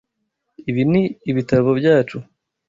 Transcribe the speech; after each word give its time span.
Ibi 0.69 0.83
ni 0.91 1.03
ibitabo 1.29 1.69
byacu. 1.79 2.17